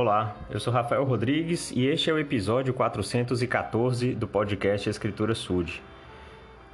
[0.00, 5.82] Olá, eu sou Rafael Rodrigues e este é o episódio 414 do podcast Escritura Sud.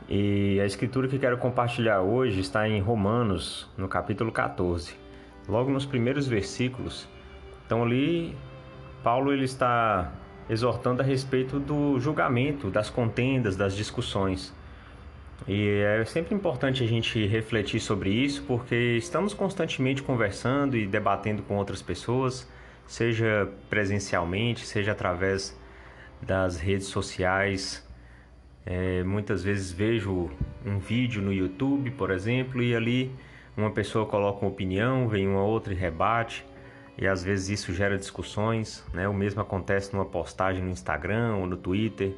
[0.06, 4.94] E a escritura que quero compartilhar hoje está em Romanos, no capítulo 14.
[5.48, 7.08] Logo nos primeiros versículos.
[7.64, 8.36] Então ali
[9.02, 10.12] Paulo ele está
[10.46, 14.54] exortando a respeito do julgamento, das contendas, das discussões.
[15.48, 21.42] E é sempre importante a gente refletir sobre isso, porque estamos constantemente conversando e debatendo
[21.42, 22.46] com outras pessoas
[22.86, 25.58] seja presencialmente, seja através
[26.20, 27.86] das redes sociais.
[28.66, 30.30] É, muitas vezes vejo
[30.64, 33.14] um vídeo no YouTube, por exemplo, e ali
[33.56, 36.44] uma pessoa coloca uma opinião, vem uma outra e rebate,
[36.96, 38.84] e às vezes isso gera discussões.
[38.92, 39.06] Né?
[39.08, 42.12] O mesmo acontece numa postagem no Instagram ou no Twitter,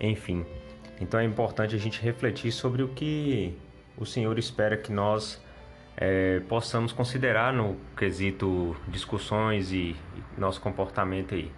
[0.00, 0.44] enfim.
[1.00, 3.56] Então é importante a gente refletir sobre o que
[3.96, 5.42] o Senhor espera que nós
[5.96, 9.94] é, possamos considerar no quesito discussões e,
[10.36, 11.50] e nosso comportamento aí.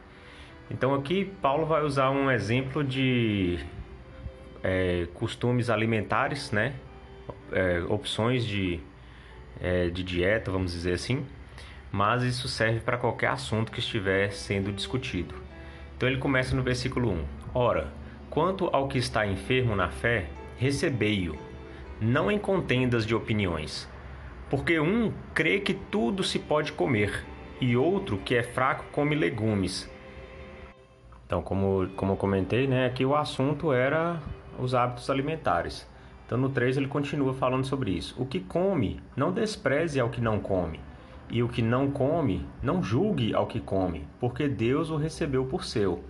[0.70, 3.58] Então aqui Paulo vai usar um exemplo de
[4.62, 6.74] é, costumes alimentares, né?
[7.52, 8.80] É, opções de,
[9.60, 11.24] é, de dieta, vamos dizer assim,
[11.92, 15.34] mas isso serve para qualquer assunto que estiver sendo discutido.
[15.96, 17.24] Então ele começa no versículo 1:
[17.54, 17.92] Ora,
[18.28, 20.26] quanto ao que está enfermo na fé,
[20.58, 21.38] recebei-o,
[22.00, 23.88] não em contendas de opiniões
[24.54, 27.26] porque um crê que tudo se pode comer,
[27.60, 29.90] e outro que é fraco come legumes.
[31.26, 34.22] Então, como, como eu comentei, né, aqui o assunto era
[34.56, 35.90] os hábitos alimentares.
[36.24, 38.14] Então, no 3 ele continua falando sobre isso.
[38.16, 40.78] O que come, não despreze ao que não come,
[41.28, 45.64] e o que não come, não julgue ao que come, porque Deus o recebeu por
[45.64, 46.04] seu.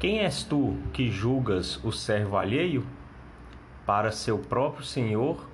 [0.00, 2.86] Quem és tu que julgas o servo alheio?
[3.84, 5.47] Para seu próprio senhor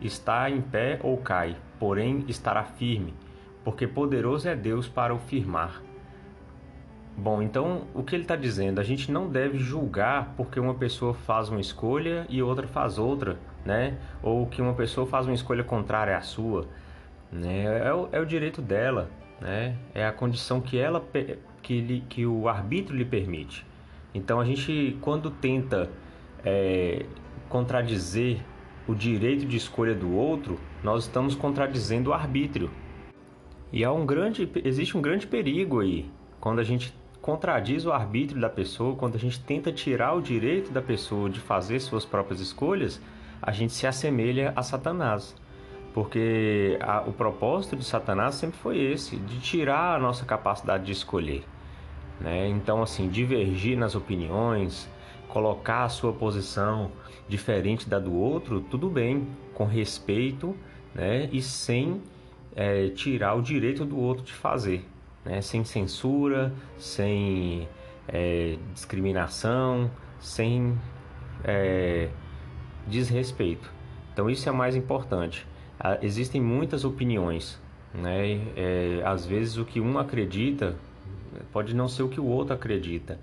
[0.00, 3.14] está em pé ou cai, porém estará firme,
[3.64, 5.82] porque poderoso é Deus para o firmar.
[7.16, 8.80] Bom, então o que ele está dizendo?
[8.80, 13.36] A gente não deve julgar porque uma pessoa faz uma escolha e outra faz outra,
[13.64, 13.98] né?
[14.22, 16.66] Ou que uma pessoa faz uma escolha contrária à sua,
[17.30, 17.64] né?
[17.86, 19.10] É o, é o direito dela,
[19.40, 19.76] né?
[19.94, 21.04] É a condição que ela
[21.62, 23.66] que, lhe, que o arbítrio lhe permite.
[24.14, 25.90] Então a gente quando tenta
[26.44, 27.04] é,
[27.48, 28.40] contradizer
[28.86, 32.70] o direito de escolha do outro, nós estamos contradizendo o arbítrio.
[33.72, 36.10] E há um grande, existe um grande perigo aí,
[36.40, 40.72] quando a gente contradiz o arbítrio da pessoa, quando a gente tenta tirar o direito
[40.72, 43.00] da pessoa de fazer suas próprias escolhas,
[43.40, 45.36] a gente se assemelha a Satanás.
[45.92, 50.92] Porque a, o propósito de Satanás sempre foi esse, de tirar a nossa capacidade de
[50.92, 51.44] escolher.
[52.20, 52.48] Né?
[52.48, 54.88] Então, assim, divergir nas opiniões,
[55.30, 56.90] colocar a sua posição
[57.28, 60.56] diferente da do outro, tudo bem, com respeito
[60.94, 62.02] né, e sem
[62.54, 64.84] é, tirar o direito do outro de fazer,
[65.24, 67.68] né, sem censura, sem
[68.08, 70.76] é, discriminação, sem
[71.44, 72.08] é,
[72.86, 73.70] desrespeito.
[74.12, 75.46] Então isso é mais importante.
[75.78, 77.58] Ah, existem muitas opiniões,
[77.94, 78.38] né?
[78.56, 80.76] É, às vezes o que um acredita
[81.52, 83.18] pode não ser o que o outro acredita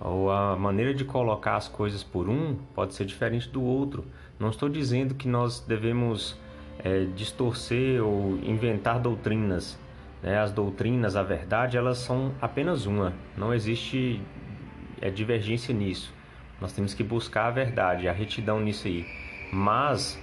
[0.00, 4.04] ou a maneira de colocar as coisas por um pode ser diferente do outro.
[4.38, 6.38] Não estou dizendo que nós devemos
[6.78, 9.78] é, distorcer ou inventar doutrinas.
[10.22, 10.38] Né?
[10.38, 13.14] As doutrinas, a verdade, elas são apenas uma.
[13.36, 14.20] Não existe
[15.00, 16.12] é, divergência nisso.
[16.60, 19.06] Nós temos que buscar a verdade, a retidão nisso aí.
[19.52, 20.20] Mas,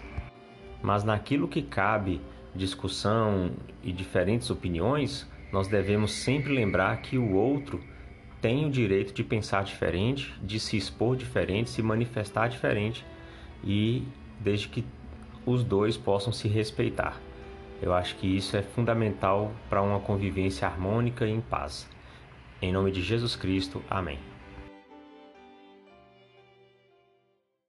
[0.82, 2.22] mas naquilo que cabe
[2.56, 3.52] discussão
[3.84, 7.80] e diferentes opiniões, nós devemos sempre lembrar que o outro
[8.44, 13.06] tem o direito de pensar diferente, de se expor diferente, se manifestar diferente
[13.64, 14.06] e
[14.38, 14.84] desde que
[15.46, 17.22] os dois possam se respeitar.
[17.82, 21.90] Eu acho que isso é fundamental para uma convivência harmônica e em paz.
[22.62, 24.20] Em nome de Jesus Cristo, amém.